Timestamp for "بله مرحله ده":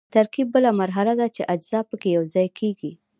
0.53-1.27